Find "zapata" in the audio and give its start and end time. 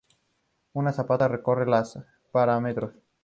0.93-1.27